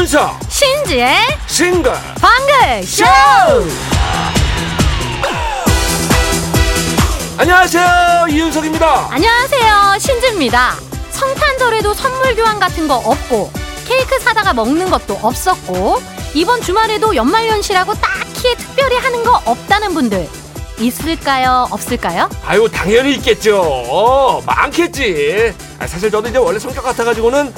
[0.00, 1.14] 이윤석 신지의
[1.46, 3.04] 싱글 방글 쇼.
[7.36, 10.76] 안녕하세요 이윤석입니다 안녕하세요 신지입니다.
[11.10, 13.50] 성탄절에도 선물 교환 같은 거 없고
[13.86, 16.00] 케이크 사다가 먹는 것도 없었고
[16.32, 20.26] 이번 주말에도 연말연시라고 딱히 특별히 하는 거 없다는 분들
[20.78, 21.68] 있을까요?
[21.70, 22.30] 없을까요?
[22.46, 27.52] 아유 당연히 있겠죠 어, 많겠지 아, 사실 저도 이제 원래 성격 같아가지고는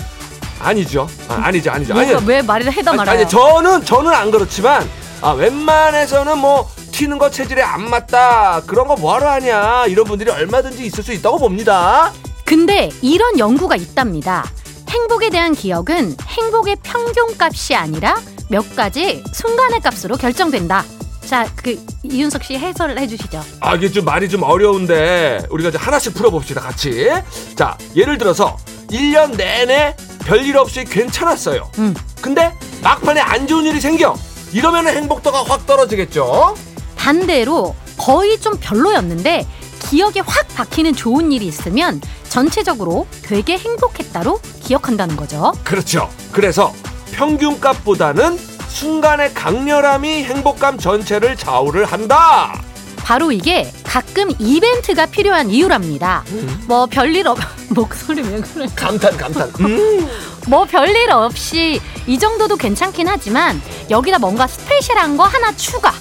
[0.62, 3.18] 아니죠 아, 아니죠 아니죠 아니, 왜 말을 해다 말아요?
[3.18, 4.88] 아니 저는 저는 안 그렇지만
[5.20, 10.84] 아, 웬만해서는 뭐 튀는 거 체질에 안 맞다 그런 거 뭐하러 하냐 이런 분들이 얼마든지
[10.84, 12.12] 있을 수 있다고 봅니다
[12.52, 14.44] 근데 이런 연구가 있답니다.
[14.90, 18.20] 행복에 대한 기억은 행복의 평균값이 아니라
[18.50, 20.84] 몇 가지 순간의 값으로 결정된다.
[21.24, 23.42] 자, 그 이윤석 씨 해설을 해주시죠.
[23.60, 27.08] 아 이게 좀 말이 좀 어려운데 우리가 이제 하나씩 풀어봅시다 같이
[27.56, 28.58] 자 예를 들어서
[28.90, 31.70] 1년 내내 별일 없이 괜찮았어요.
[31.78, 31.94] 음.
[32.20, 34.14] 근데 막판에 안 좋은 일이 생겨.
[34.52, 36.54] 이러면 행복도가 확 떨어지겠죠?
[36.96, 39.46] 반대로 거의 좀 별로였는데
[39.80, 45.52] 기억에 확 박히는 좋은 일이 있으면 전체적으로 되게 행복했다로 기억한다는 거죠.
[45.64, 46.08] 그렇죠.
[46.32, 46.72] 그래서
[47.12, 52.62] 평균값보다는 순간의 강렬함이 행복감 전체를 좌우를 한다.
[52.98, 56.24] 바로 이게 가끔 이벤트가 필요한 이유랍니다.
[56.28, 56.64] 음.
[56.66, 58.66] 뭐 별일 없 목소리 왜 그래?
[58.74, 60.08] 감탄 감탄 음.
[60.48, 65.92] 뭐 별일 없이 이 정도도 괜찮긴 하지만 여기다 뭔가 스페셜한 거 하나 추가.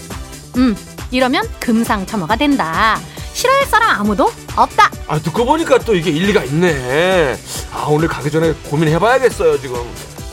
[0.55, 0.73] 음
[1.11, 2.97] 이러면 금상첨화가 된다.
[3.33, 4.89] 싫어할 사람 아무도 없다.
[5.09, 7.35] 아 듣고 보니까 또 이게 일리가 있네
[7.73, 9.75] 아 오늘 가기 전에 고민해봐야겠어요 지금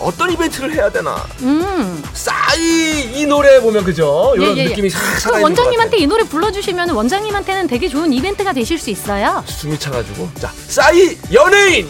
[0.01, 2.03] 어떤 이벤트를 해야 되나 음.
[2.13, 4.33] 싸이 이 노래 보면 그죠?
[4.37, 4.69] 이런 예, 예, 예.
[4.69, 9.43] 느낌이 싹그 살아있는 원장님한테 것이 노래 불러주시면 원장님한테는 되게 좋은 이벤트가 되실 수 있어요.
[9.47, 11.89] 숨이 차가지고 자 싸이 연예인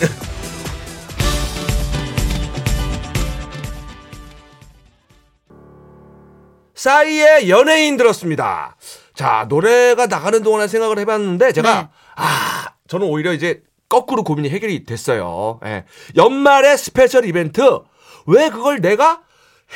[6.75, 8.77] 싸이의 연예인 들었습니다.
[9.15, 11.88] 자 노래가 나가는 동안에 생각을 해봤는데 제가 네.
[12.16, 15.60] 아 저는 오히려 이제 거꾸로 고민이 해결이 됐어요.
[15.65, 15.84] 예.
[16.16, 17.81] 연말의 special 이벤트
[18.28, 19.21] 왜 그걸 내가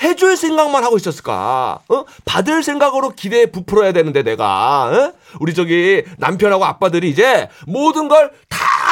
[0.02, 1.80] 해줄 생각만 하고 있었을까?
[1.88, 2.04] 어?
[2.24, 5.12] 받을 생각으로 기대에 부풀어야 되는데 내가 어?
[5.40, 8.30] 우리 저기 남편하고 아빠들이 이제 모든 걸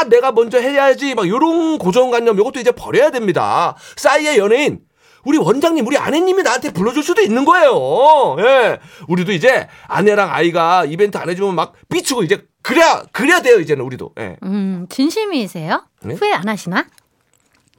[0.00, 3.76] 다 내가 먼저 해야지 막 요런 고정관념 요것도 이제 버려야 됩니다.
[3.96, 4.80] 싸이의 연예인
[5.24, 8.36] 우리 원장님, 우리 아내님이 나한테 불러줄 수도 있는 거예요.
[8.38, 8.78] 예.
[9.08, 14.12] 우리도 이제 아내랑 아이가 이벤트 안 해주면 막 삐치고 이제 그래야, 그래야 돼요, 이제는 우리도.
[14.18, 14.36] 예.
[14.42, 15.84] 음 진심이세요?
[16.04, 16.14] 네?
[16.14, 16.86] 후회 안 하시나?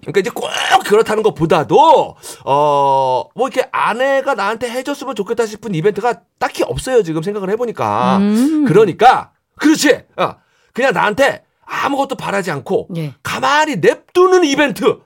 [0.02, 0.50] 그러니까 이제 꼭
[0.86, 7.50] 그렇다는 것보다도, 어, 뭐 이렇게 아내가 나한테 해줬으면 좋겠다 싶은 이벤트가 딱히 없어요, 지금 생각을
[7.52, 8.18] 해보니까.
[8.18, 8.66] 음.
[8.66, 10.04] 그러니까, 그렇지.
[10.18, 10.36] 어,
[10.74, 13.14] 그냥 나한테 아무것도 바라지 않고, 예.
[13.24, 15.00] 가만히 냅두는 이벤트.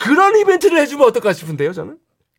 [0.00, 1.96] 그런 이벤트를 해주면 어떨까 싶은데요, 저는?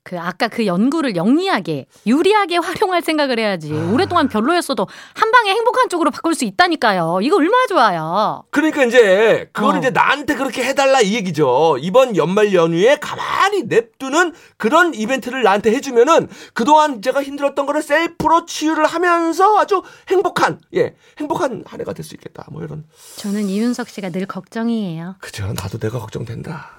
[0.10, 3.72] 그 아까 그 연구를 영리하게 유리하게 활용할 생각을 해야지.
[3.72, 3.92] 아.
[3.94, 7.20] 오랫동안 별로였어도 한 방에 행복한 쪽으로 바꿀 수 있다니까요.
[7.22, 8.44] 이거 얼마나 좋아요.
[8.50, 9.78] 그러니까 이제 그걸 어.
[9.78, 11.78] 이제 나한테 그렇게 해달라 이 얘기죠.
[11.80, 18.88] 이번 연말 연휴에 가만히 냅두는 그런 이벤트를 나한테 해주면은 그동안 제가 힘들었던 거를 셀프로 치유를
[18.88, 22.48] 하면서 아주 행복한 예 행복한 한 해가 될 수 있겠다.
[22.50, 22.84] 뭐 이런
[23.18, 25.18] 저는 이윤석 씨가 늘 걱정이에요.
[25.20, 25.46] 그죠.
[25.54, 26.72] 나도 내가 걱정된다.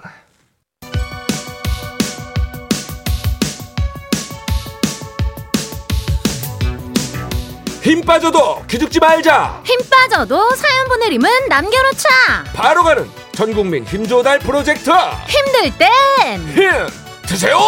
[7.81, 9.61] 힘 빠져도 기죽지 말자.
[9.65, 12.09] 힘 빠져도 사연 보내림은 남겨놓자.
[12.53, 14.91] 바로 가는 전국민 힘조달 프로젝트
[15.27, 15.89] 힘들 땐
[16.53, 16.71] 힘
[17.27, 17.59] 드세요.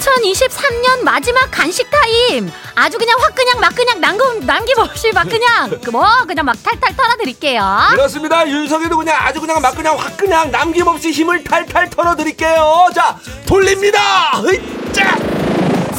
[0.00, 2.50] 2023년 마지막 간식 타임.
[2.74, 7.88] 아주 그냥 확 그냥 막 그냥 남김 남김없이 막 그냥 그뭐 그냥 막 탈탈 털어드릴게요.
[7.90, 8.48] 그렇습니다.
[8.48, 12.88] 윤석이도 그냥 아주 그냥 막 그냥 확 그냥 남김없이 힘을 탈탈 털어드릴게요.
[12.94, 14.40] 자 돌립니다.
[14.42, 15.18] 으이짜.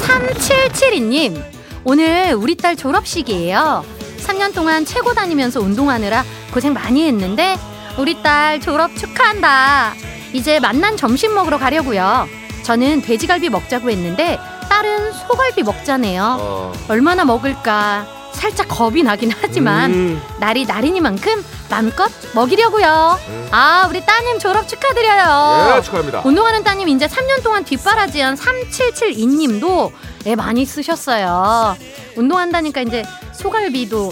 [0.01, 1.43] 3772님,
[1.83, 3.85] 오늘 우리 딸 졸업식이에요.
[4.25, 7.57] 3년 동안 최고 다니면서 운동하느라 고생 많이 했는데,
[7.97, 9.93] 우리 딸 졸업 축하한다.
[10.33, 12.27] 이제 만난 점심 먹으러 가려고요.
[12.63, 16.37] 저는 돼지갈비 먹자고 했는데, 딸은 소갈비 먹자네요.
[16.39, 16.73] 어.
[16.87, 18.07] 얼마나 먹을까?
[18.33, 20.21] 살짝 겁이 나긴 하지만, 음.
[20.39, 23.19] 날이 날이니만큼 마음껏 먹이려고요.
[23.51, 25.75] 아, 우리 따님 졸업 축하드려요.
[25.77, 26.21] 예 축하합니다.
[26.25, 29.91] 운동하는 따님 이제 3년 동안 뒷바라지한 3772님도
[30.27, 31.75] 애 많이 쓰셨어요.
[32.15, 33.03] 운동한다니까 이제
[33.33, 34.11] 소갈비도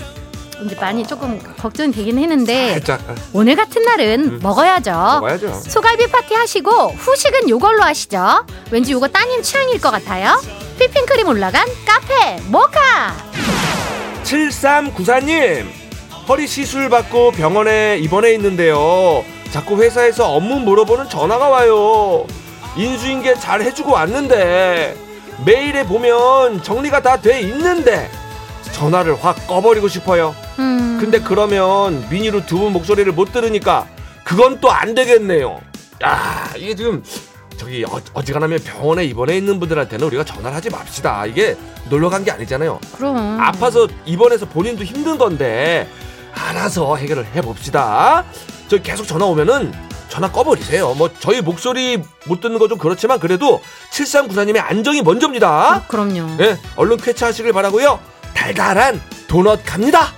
[0.65, 4.91] 이제 많이 조금 걱정이 되긴 했는데 살짝 아, 오늘 같은 날은 먹어야죠.
[4.91, 5.53] 먹어야죠.
[5.53, 8.45] 소갈비 파티 하시고 후식은 요걸로 하시죠.
[8.71, 10.41] 왠지 요거 따님 취향일 것 같아요.
[10.79, 13.15] 휘핑크림 올라간 카페 모카.
[14.23, 15.65] 7394님
[16.27, 19.23] 허리 시술 받고 병원에 입원해 있는데요.
[19.51, 22.25] 자꾸 회사에서 업무 물어보는 전화가 와요.
[22.75, 24.95] 인수인계 잘 해주고 왔는데
[25.45, 28.11] 메일에 보면 정리가 다 돼 있는데
[28.79, 30.33] 전화를 확 꺼버리고 싶어요.
[30.59, 30.97] 음.
[31.01, 33.87] 근데 그러면 미니로 두 분 목소리를 못 들으니까
[34.23, 35.59] 그건 또 안 되겠네요.
[36.03, 37.03] 야 이게 지금
[37.57, 41.25] 저기 어, 어지간하면 병원에 입원해 있는 분들한테는 우리가 전화를 하지 맙시다.
[41.25, 41.57] 이게
[41.89, 42.79] 놀러 간 게 아니잖아요.
[42.95, 43.37] 그럼.
[43.41, 45.89] 아파서 입원해서 본인도 힘든 건데
[46.33, 48.23] 알아서 해결을 해 봅시다.
[48.69, 49.73] 저 계속 전화 오면은
[50.07, 50.93] 전화 꺼버리세요.
[50.95, 53.61] 뭐 저희 목소리 못 듣는 거 좀 그렇지만 그래도
[53.91, 55.77] 7394님의 안정이 먼저입니다.
[55.77, 56.37] 어, 그럼요.
[56.41, 57.99] 예, 얼른 쾌차하시길 바라고요.
[58.49, 60.11] 달달한 도넛 갑니다.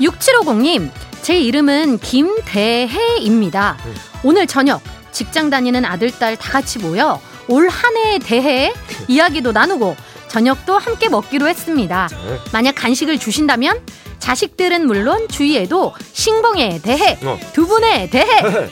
[0.00, 0.90] 6750님,
[1.20, 3.76] 제 이름은 김대혜입니다.
[3.84, 3.94] 음.
[4.22, 4.80] 오늘 저녁
[5.12, 8.72] 직장 다니는 아들, 딸 다 같이 모여 올 한 해에 대해
[9.08, 9.94] 이야기도 나누고
[10.28, 12.08] 저녁도 함께 먹기로 했습니다.
[12.10, 12.38] 네.
[12.52, 13.78] 만약 간식을 주신다면
[14.18, 17.38] 자식들은 물론 주위에도 신봉에 대해 어.
[17.52, 18.26] 두 분에 대해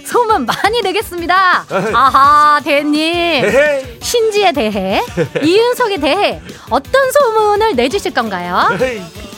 [0.05, 1.65] 소문 많이 내겠습니다.
[1.95, 3.03] 아하, 대님.
[3.45, 3.99] 헤헤.
[4.01, 5.01] 신지에 대해
[5.43, 8.69] 이윤석에 대해 어떤 소문을 내주실 건가요?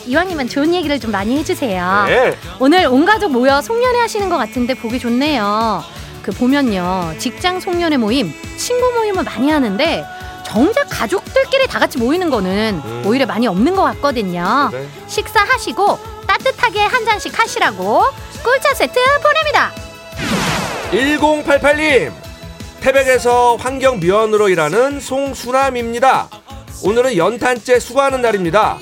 [0.07, 2.05] 이왕이면 좋은 얘기를 좀 많이 해주세요.
[2.07, 2.37] 네.
[2.61, 5.83] 오늘 온 가족 모여 송년회 하시는 것 같은데 보기 좋네요.
[6.23, 10.05] 그 보면요 직장 송년회 모임, 친구 모임을 많이 하는데
[10.47, 13.03] 정작 가족들끼리 다 같이 모이는 거는 음.
[13.05, 14.71] 오히려 많이 없는 것 같거든요.
[14.73, 14.87] 네.
[15.09, 18.05] 식사하시고 따뜻하게 한 잔씩 하시라고
[18.45, 19.73] 꿀차 세트 보냅니다.
[20.93, 22.13] 1088님
[22.81, 26.29] 태백에서 환경미원으로 일하는 송수남입니다
[26.85, 28.79] 오늘은 연탄재 수거하는 날입니다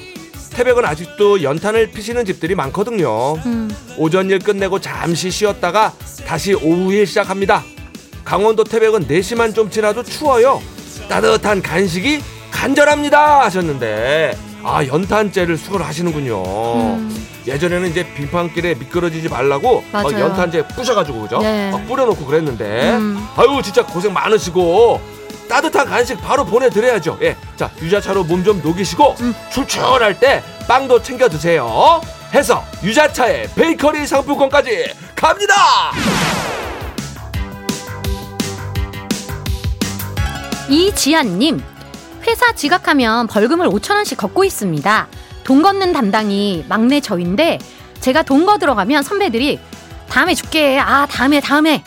[0.51, 5.95] 태백은 아직도 연탄을 피시는 집들이 많거든요 음, 오전 일 끝내고 잠시 쉬었다가
[6.27, 7.65] 다시 오후에 시작합니다
[8.23, 10.61] 강원도 태백은 4시만 좀 지나도 추워요
[11.09, 17.27] 따뜻한 간식이 간절합니다 하셨는데 아 연탄재를 수거를 하시는군요 음.
[17.47, 20.25] 예전에는 이제 빙판길에 미끄러지지 말라고 막 맞아요.
[20.25, 21.39] 연탄재 부셔가지고 그죠?
[21.41, 21.71] 네.
[21.71, 23.29] 막 뿌려놓고 그랬는데 음.
[23.37, 25.01] 아유 진짜 고생 많으시고
[25.49, 27.19] 따뜻한 간식 바로 보내드려야죠.
[27.21, 29.35] 예, 자 유자차로 몸 좀 녹이시고 음.
[29.53, 32.01] 출출할 때 빵도 챙겨 드세요.
[32.33, 35.55] 해서 유자차에 베이커리 상품권까지 갑니다.
[40.69, 41.63] 이지한님
[42.27, 45.09] 회사 지각하면 벌금을 5천 원씩 걷고 있습니다.
[45.45, 47.59] 돈 걷는 담당이 막내 저인데
[48.01, 49.61] 제가 돈 걷으러 가면 선배들이
[50.09, 50.79] 다음에 줄게.
[50.79, 51.85] 아 다음에 다음에.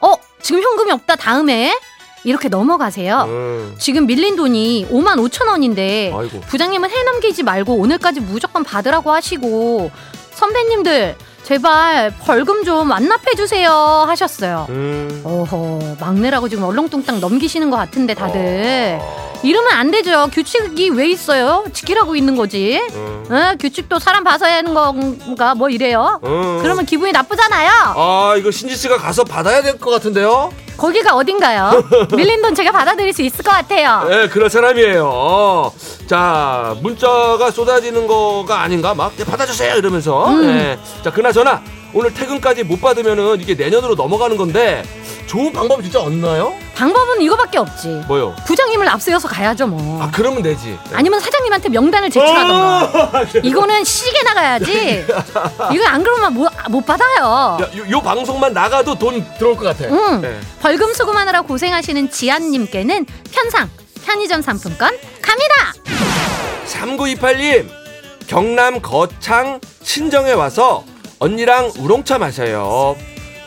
[0.00, 1.76] 어 지금 현금이 없다 다음에
[2.22, 3.24] 이렇게 넘어가세요.
[3.26, 6.40] 음, 지금 밀린 돈이 5만 5천 원인데 아이고.
[6.42, 9.90] 부장님은 해넘기지 말고 오늘까지 무조건 받으라고 하시고
[10.34, 13.70] 선배님들 제발 벌금 좀 완납해 주세요
[14.06, 14.66] 하셨어요.
[14.68, 15.20] 음.
[15.24, 18.98] 어허 막내라고 지금 얼렁뚱땅 넘기시는 것 같은데 다들.
[19.00, 20.28] 어, 이러면 안 되죠.
[20.30, 21.64] 규칙이 왜 있어요?
[21.72, 22.78] 지키라고 있는 거지.
[22.92, 25.54] 음, 어, 규칙도 사람 봐서야 하는 건가?
[25.54, 26.20] 뭐 이래요?
[26.24, 26.58] 음.
[26.62, 27.70] 그러면 기분이 나쁘잖아요.
[27.96, 30.52] 아 이거 신지 씨가 가서 받아야 될 것 같은데요?
[30.80, 31.84] 거기가 어딘가요
[32.16, 35.72] 밀린 돈 제가 받아들일 수 있을 것 같아요 네, 그럴 사람이에요.
[36.06, 38.94] 자, 문자가 쏟아지는 거가 아닌가?
[38.94, 40.28] 막 예, 받아주세요 이러면서.
[40.28, 40.46] 음.
[40.46, 40.78] 네.
[41.04, 41.62] 자, 그나저나
[41.92, 44.82] 오늘 퇴근까지 못 받으면은 이게 내년으로 넘어가는 건데
[45.30, 46.52] 좋은 방법이 진짜 없나요?
[46.74, 48.34] 방법은 이거밖에 없지 뭐요?
[48.46, 50.70] 부장님을 앞세워서 가야죠 뭐 아, 그러면 되지.
[50.70, 50.90] 네.
[50.94, 53.26] 아니면 사장님한테 명단을 제출하던가 어!
[53.40, 55.06] 이거는 시계 나가야지
[55.72, 59.84] 이거 안 그러면 못, 못 받아요 야, 요, 요 방송만 나가도 돈 들어올 것 같아.
[59.88, 60.20] 응.
[60.20, 60.36] 네.
[60.60, 63.70] 벌금 수금하느라 고생하시는 지안님께는 편상
[64.04, 65.54] 편의점 상품권 갑니다.
[66.66, 67.68] 3928님
[68.26, 70.82] 경남 거창 친정에 와서
[71.20, 72.96] 언니랑 우롱차 마셔요.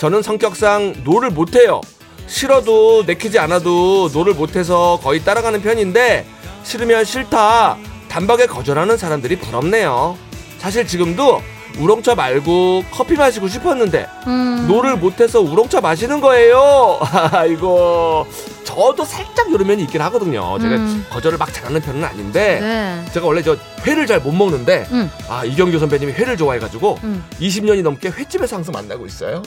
[0.04, 1.80] 저는 성격상 no를 못해요.
[2.28, 6.26] 싫어도 내키지 않아도 no를 못해서 거의 따라가는 편인데
[6.64, 7.78] 싫으면 싫다
[8.10, 10.18] 단박에 거절하는 사람들이 부럽네요.
[10.58, 11.42] 사실 지금도
[11.80, 14.66] 우롱차 말고 커피 마시고 싶었는데 음.
[14.68, 17.00] no를 못해서 우롱차 마시는 거예요.
[17.32, 18.28] 아이고
[18.66, 20.60] 저도 살짝 요런 면이 있긴 하거든요.
[20.60, 21.06] 제가 음.
[21.12, 23.06] 거절을 막 잘하는 편은 아닌데 네.
[23.14, 23.56] 제가 원래 저
[23.88, 25.10] 회를 잘 못 먹는데 음.
[25.30, 27.24] 아 이경규 선배님이 회를 좋아해가지고 음.
[27.40, 29.42] 20년이 넘게 횟집에서 항상 만나고 있어요.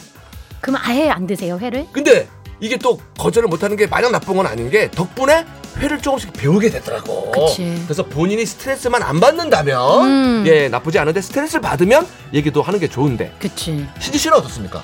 [0.61, 1.87] 그럼 아예 안 드세요 회를?
[1.93, 2.29] 근데
[2.61, 5.45] 이게 또 거절을 못하는 게 마냥 나쁜 건 아닌 게 덕분에
[5.79, 7.31] 회를 조금씩 배우게 되더라고.
[7.31, 7.83] 그치.
[7.85, 10.45] 그래서 본인이 스트레스만 안 받는다면 음.
[10.47, 13.87] 예 나쁘지 않은데 스트레스를 받으면 얘기도 하는 게 좋은데 그치.
[13.99, 14.83] 신지 씨는 어떻습니까?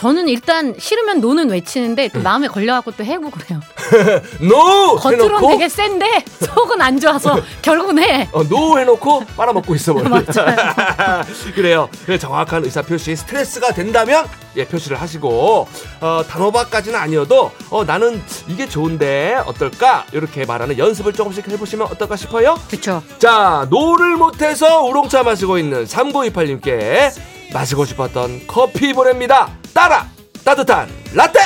[0.00, 3.60] 저는 일단 싫으면 no는 외치는데 또 마음에 걸려갖고 또 해보고 그래요.
[4.40, 8.26] no 겉으로는 되게 센데 속은 안 좋아서 결국은 해.
[8.32, 10.08] 어, no 해놓고 빨아먹고 있어 버려.
[10.08, 11.22] 맞아요.
[11.54, 11.90] 그래요.
[12.06, 14.24] 그래 정확한 의사 표시 스트레스가 된다면
[14.56, 15.68] 예 표시를 하시고
[16.00, 22.58] 어, 단호박까지는 아니어도 어, 나는 이게 좋은데 어떨까 이렇게 말하는 연습을 조금씩 해보시면 어떨까 싶어요.
[22.70, 23.02] 그쵸.
[23.18, 27.12] 자 no를 못해서 우롱차 마시고 있는 3928님께
[27.52, 29.50] 마시고 싶었던 커피 보냅니다.
[29.74, 30.08] 따라
[30.44, 31.40] 따뜻한 라떼.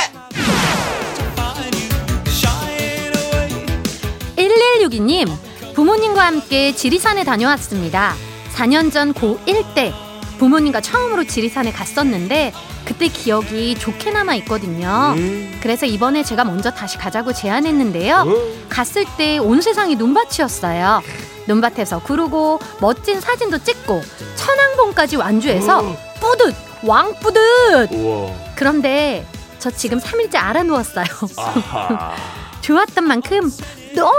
[4.37, 5.29] 1162님,
[5.75, 8.15] 부모님과 함께 지리산에 다녀왔습니다.
[8.55, 9.93] 4년 전 고1 때
[10.39, 12.53] 부모님과 처음으로 지리산에 갔었는데
[12.85, 15.15] 그때 기억이 좋게 남아 있거든요.
[15.17, 15.59] 음.
[15.63, 18.23] 그래서 이번에 제가 먼저 다시 가자고 제안했는데요.
[18.23, 18.67] 음.
[18.69, 21.03] 갔을 때 온 세상이 눈밭이었어요.
[21.47, 24.03] 눈밭에서 구르고 멋진 사진도 찍고
[24.37, 25.97] 천왕봉까지 완주해서 음.
[26.21, 28.31] 뿌듯 왕뿌듯 우와.
[28.57, 29.27] 그런데
[29.59, 31.05] 저 지금 3일째 알아누웠어요.
[32.61, 33.51] 좋았던 만큼
[33.95, 34.13] 너무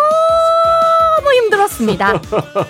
[1.36, 2.22] 힘들었습니다.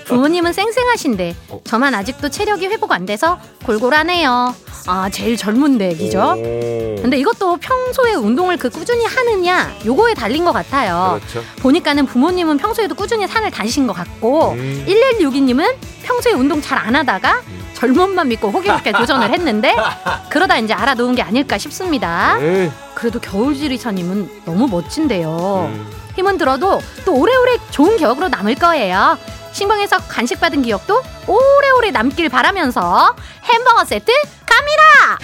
[0.06, 4.56] 부모님은 쌩쌩하신데 저만 아직도 체력이 회복 안 돼서 골골하네요.
[4.88, 6.20] 아 제일 젊은 댁이죠.
[6.38, 7.02] 오.
[7.02, 11.20] 근데 이것도 평소에 운동을 그 꾸준히 하느냐 요거에 달린 것 같아요.
[11.20, 11.44] 그렇죠.
[11.62, 14.86] 보니까는 부모님은 평소에도 꾸준히 산을 다니신 것 같고 음.
[14.88, 17.42] 1162님은 평소에 운동 잘 안 하다가
[17.74, 19.76] 젊음만 믿고 호기롭게 도전을 했는데
[20.30, 22.38] 그러다 이제 알아놓은 게 아닐까 싶습니다.
[22.40, 22.70] 에이.
[22.94, 25.70] 그래도 겨울지리사님은 너무 멋진데요.
[25.74, 25.88] 음.
[26.16, 29.18] 힘은 들어도 또 오래오래 좋은 기억으로 남을 거예요.
[29.52, 34.12] 신방에서 간식 받은 기억도 오래오래 남길 바라면서 햄버거 세트
[34.46, 35.20] 갑니다.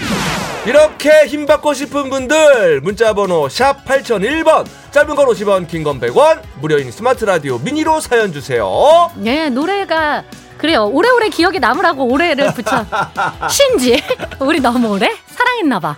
[0.66, 6.42] 이렇게 힘 받고 싶은 분들 문자 번호 샵 8001번 짧은 건 50원 긴 건 100원
[6.62, 10.24] 무료인 스마트 라디오 미니로 사연 주세요 네, 노래가
[10.60, 10.86] 그래요.
[10.86, 12.86] 오래오래 기억에 남으라고 오래를 붙여.
[13.50, 14.04] 신지,
[14.40, 15.98] 우리 너무 오래 사랑했나 봐.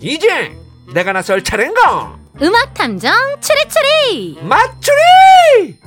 [0.00, 0.56] 이제
[0.94, 4.38] 내가 나설 차례인가 음악 탐정 추리추리.
[4.42, 5.78] 맞추리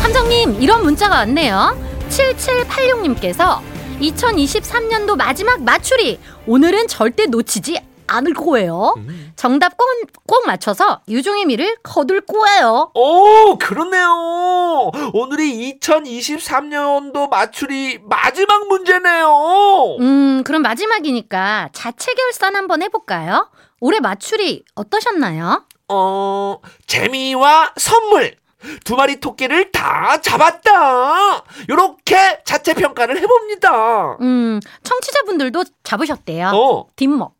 [0.00, 1.76] 탐정님, 이런 문자가 왔네요.
[2.08, 3.60] 7786님께서
[4.00, 6.18] 2023년도 마지막 맞추리.
[6.46, 8.94] 오늘은 절대 놓치지 않을 거예요.
[9.36, 9.86] 정답 꼭,
[10.26, 12.90] 꼭 맞춰서 유종의 미를 거둘 거예요.
[12.94, 23.50] 오 그렇네요 오늘이 2023년도 맞추리 마지막 문제네요 음, 그럼 마지막이니까 자체 결산 한번 해볼까요?
[23.80, 25.64] 올해 맞추리 어떠셨나요?
[25.88, 28.36] 어, 재미와 선물.
[28.84, 31.44] 두 마리 토끼를 다 잡았다.
[31.68, 34.16] 요렇게 자체 평가를 해봅니다.
[34.20, 36.48] 음, 청취자분들도 잡으셨대요.
[36.48, 37.35] 어, 뒷목.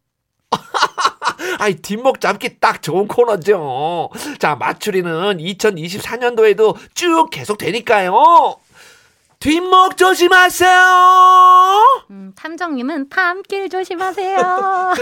[1.59, 4.11] 아이, 뒷목 잡기 딱 좋은 코너죠.
[4.39, 8.57] 자, 맞추리는 2024년도에도 쭉 계속 되니까요.
[9.39, 12.07] 뒷목 조심하세요.
[12.11, 14.39] 음, 탐정님은 탐길 조심하세요.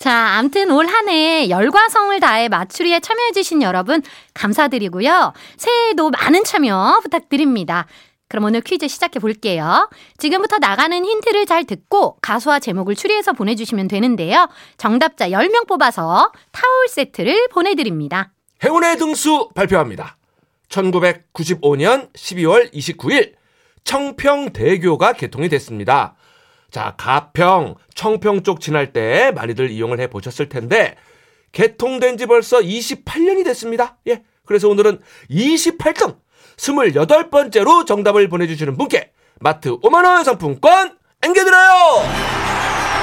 [0.00, 4.02] 자, 암튼 올 한 해 열과 성을 다해 맞추리에 참여해주신 여러분
[4.34, 5.32] 감사드리고요.
[5.56, 7.86] 새해에도 많은 참여 부탁드립니다.
[8.34, 9.88] 그럼 오늘 퀴즈 시작해 볼게요.
[10.18, 14.48] 지금부터 나가는 힌트를 잘 듣고 가수와 제목을 추리해서 보내주시면 되는데요.
[14.76, 18.32] 정답자 10명 뽑아서 타올 세트를 보내드립니다.
[18.64, 20.16] 행운의 등수 발표합니다.
[20.68, 23.34] 1995년 12월 29일
[23.84, 26.16] 청평대교가 개통이 됐습니다.
[26.72, 30.96] 자, 가평, 청평 쪽 지날 때 많이들 이용을 해 보셨을 텐데
[31.52, 33.96] 개통된 지 벌써 28년이 됐습니다.
[34.08, 34.24] 예.
[34.44, 34.98] 그래서 오늘은
[35.30, 36.16] 28등
[36.58, 42.02] 28번째로 정답을 보내주시는 분께 마트 5만원 상품권 앵겨드려요!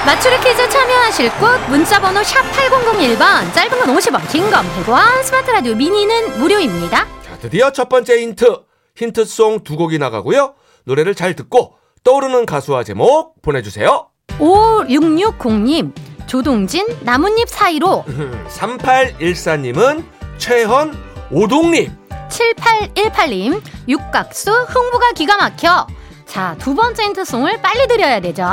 [0.05, 5.75] 맞추리 퀴즈 참여하실 곳 문자번호 샵 8001번 짧은 건 50원 긴 건 100원 스마트 라디오
[5.75, 8.61] 미니는 무료입니다 자, 드디어 첫 번째 힌트.
[8.95, 10.53] 힌트송 두 곡이 나가고요.
[10.83, 14.09] 노래를 잘 듣고 떠오르는 가수와 제목 보내주세요.
[14.39, 15.93] 5660님
[16.27, 18.03] 조동진 나뭇잎 사이로
[18.49, 20.03] 3814님은
[20.37, 20.97] 최헌
[21.31, 21.91] 오동님.
[22.31, 25.87] 7818님 육각수 흥부가 기가 막혀
[26.25, 28.45] 자 두 번째 힌트송을 빨리 드려야 되죠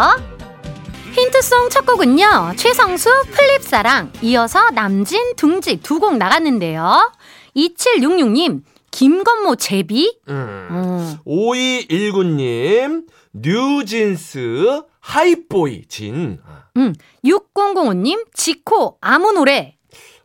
[1.13, 2.53] 힌트송 첫 곡은요.
[2.57, 7.13] 최성수 플립사랑 이어서 남진 둥지 두 곡 나갔는데요.
[7.57, 10.69] 2766님 김건모 제비 음.
[10.71, 11.17] 어.
[11.27, 16.39] 5219님, 뉴진스, 하이보이, 진.
[16.77, 16.95] 음,
[17.25, 19.75] 6005님 지코 아무 노래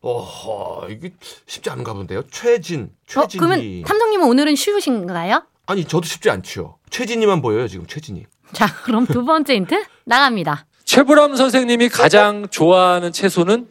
[0.03, 1.13] 어허, 이게
[1.47, 2.23] 쉽지 않은가 본데요.
[2.29, 3.39] 최진, 어, 최진이.
[3.39, 5.43] 그러면 탐정님은 오늘은 쉬우신가요?
[5.65, 6.77] 아니, 저도 쉽지 않죠.
[6.89, 8.25] 최진이만 보여요, 지금 최진이.
[8.51, 10.65] 자 그럼 두 번째 힌트 나갑니다.
[10.85, 13.67] 최불암 선생님이 가장 좋아하는 채소는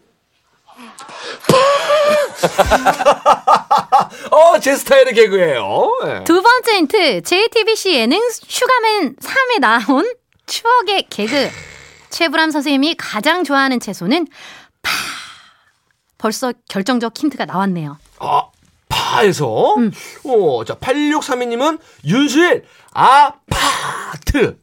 [4.31, 5.99] 어, 제 스타일의 개그예요.
[6.07, 6.25] 예.
[6.25, 10.13] 두 번째 힌트 JTBC 예능 슈가맨 3에 나온
[10.47, 11.49] 추억의 개그
[12.11, 14.27] 최불암 선생님이 가장 좋아하는 채소는
[14.83, 14.91] 파
[16.23, 17.99] 벌써 결정적 힌트가 나왔네요.
[18.21, 18.45] 아,
[18.89, 19.75] 파에서.
[19.75, 19.91] 음.
[20.25, 22.63] 어, 자, 8632님은 윤수일,
[22.93, 24.57] 아파트.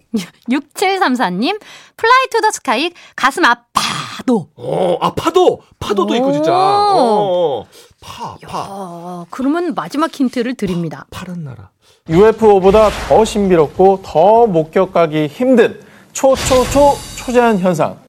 [0.50, 1.60] 6734님
[1.98, 5.62] 플라이 투 더 스카이 가슴 아파도 어, 아, 파도.
[5.80, 6.52] 파도도 있고, 진짜.
[6.56, 7.66] 어,
[8.02, 8.66] 파, 파.
[8.70, 11.06] 어, 그러면 마지막 힌트를 드립니다.
[11.12, 11.72] 파란 나라.
[12.08, 15.82] UFO보다 더 신비롭고 더 목격하기 힘든
[16.14, 18.00] 초초초 초자연 현상.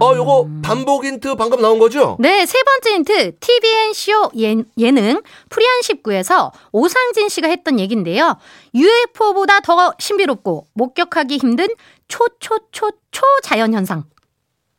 [0.00, 2.16] 어, 요거 반복 힌트 방금 나온 거죠?
[2.18, 3.38] 네, 세 번째 힌트.
[3.38, 8.36] TVN 쇼 예, 예능 프리한 19에서 오상진 씨가 했던 얘긴데요.
[8.74, 11.68] UFO보다 더 신비롭고 목격하기 힘든
[12.08, 14.04] 초초초 초 자연 현상.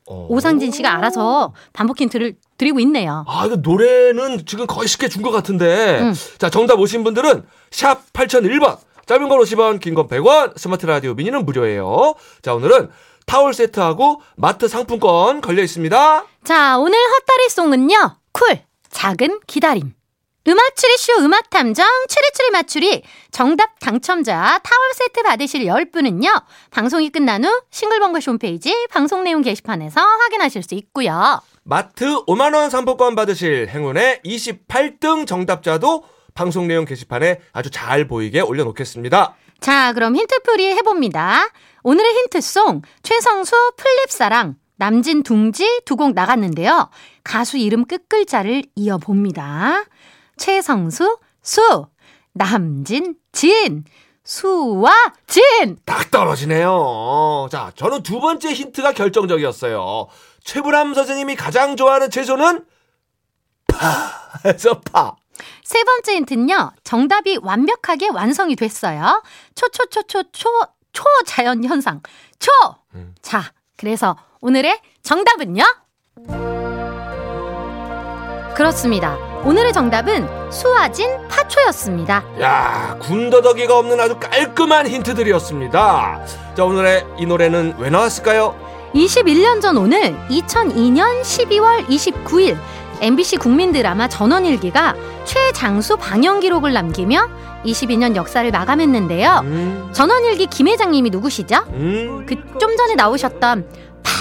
[0.08, 0.28] 어.
[0.30, 3.24] 오상진 씨가 알아서 반복 힌트를 드리고 있네요.
[3.28, 6.00] 아, 이거 노래는 지금 거의 쉽게 준 것 같은데.
[6.02, 6.14] 음.
[6.38, 8.78] 자, 정답 오신 분들은 샵 8001번.
[9.08, 12.16] 짧은 건 50원, 긴 건 100원, 스마트 라디오 미니는 무료예요.
[12.42, 12.90] 자, 오늘은
[13.26, 16.26] 타월 세트하고 마트 상품권 걸려 있습니다.
[16.44, 18.18] 자, 오늘 헛다리송은요.
[18.32, 18.60] 쿨,
[18.92, 19.94] 작은 기다림.
[20.48, 23.02] 음악 추리쇼 음악 탐정 추리추리 맞추리
[23.32, 26.44] 정답 당첨자 타월 세트 받으실 10분은요.
[26.70, 31.42] 방송이 끝난 후 싱글벙글 홈페이지 방송 내용 게시판에서 확인하실 수 있고요.
[31.64, 36.04] 마트 5만 원 상품권 받으실 행운의 28등 정답자도
[36.36, 39.36] 방송 내용 게시판에 아주 잘 보이게 올려놓겠습니다.
[39.60, 41.50] 자, 그럼 힌트풀이 해봅니다.
[41.84, 46.90] 오늘의 힌트송 최성수 플립사랑 남진 둥지 두 곡 나갔는데요.
[47.24, 49.86] 가수 이름 끝글자를 이어봅니다.
[50.38, 51.88] 최성수 수
[52.34, 53.84] 남진 진
[54.24, 54.92] 수와
[55.28, 57.48] 진 딱 떨어지네요.
[57.52, 60.08] 자, 저는 두 번째 힌트가 결정적이었어요.
[60.44, 62.66] 최불암 선생님이 가장 좋아하는 채소는
[63.68, 65.16] 파에서 파.
[65.66, 66.72] 세 번째 힌트는요.
[66.84, 69.24] 정답이 완벽하게 완성이 됐어요.
[69.56, 70.50] 초초초초초
[70.94, 72.02] 초자연 현상.
[72.40, 72.52] 초.
[73.24, 75.64] 자, 그래서 오늘의 정답은요?
[78.56, 79.16] 그렇습니다.
[79.44, 82.24] 오늘의 정답은 수아진 파초였습니다.
[82.42, 86.26] 야, 군더더기가 없는 아주 깔끔한 힌트들이었습니다.
[86.56, 88.56] 자, 오늘의 이 노래는 왜 나왔을까요?
[88.94, 92.58] 21년 전 오늘 2002년 12월 29일
[93.02, 97.28] MBC 국민 드라마 전원일기가 최장수 방영 기록을 남기며
[97.66, 99.42] 22년 역사를 마감했는데요.
[99.44, 101.64] 음, 전원일기 김 회장님이 누구시죠?
[101.70, 103.68] 음, 그좀 전에 나오셨던
[104.04, 104.12] 파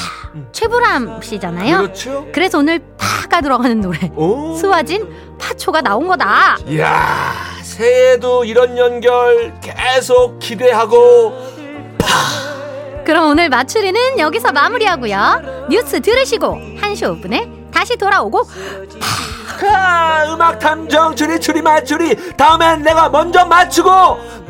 [0.53, 1.77] 최불암 씨잖아요.
[1.79, 2.27] 그렇죠.
[2.33, 4.57] 그래서 오늘 파가 들어가는 노래 오.
[4.57, 5.07] 수아진
[5.39, 6.57] 파초가 나온 거다.
[6.67, 11.55] 이야, 새해에도 이런 연결 계속 기대하고
[13.05, 15.67] 그럼 오늘 마추리는 여기서 마무리하고요.
[15.69, 17.54] 뉴스 들으시고 1시 5분에
[17.85, 18.41] 다시 돌아오고
[19.71, 24.44] 아, 음악 탐정 추리 추리 맞추리 다음엔 내가 먼저 맞추고